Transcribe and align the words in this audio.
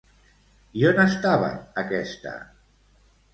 I 0.83 0.85
on 0.91 1.01
estava 1.03 1.51
aquesta? 1.83 2.33